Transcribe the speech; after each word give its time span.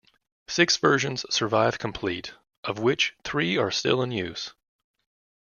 Six 0.47 0.77
versions 0.77 1.27
survive 1.29 1.77
complete, 1.77 2.33
of 2.63 2.79
which 2.79 3.13
three 3.23 3.55
are 3.57 3.69
still 3.69 4.01
in 4.01 4.09
use. 4.11 4.51